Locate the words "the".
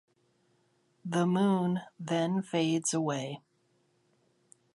1.05-1.27